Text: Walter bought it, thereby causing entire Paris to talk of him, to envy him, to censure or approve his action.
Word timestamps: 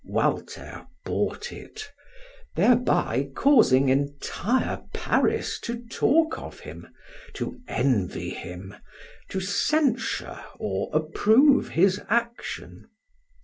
Walter 0.07 0.87
bought 1.05 1.51
it, 1.51 1.87
thereby 2.55 3.29
causing 3.35 3.89
entire 3.89 4.81
Paris 4.95 5.59
to 5.59 5.79
talk 5.91 6.39
of 6.39 6.61
him, 6.61 6.87
to 7.35 7.59
envy 7.67 8.31
him, 8.31 8.73
to 9.29 9.39
censure 9.39 10.43
or 10.57 10.89
approve 10.91 11.69
his 11.69 12.01
action. 12.09 12.89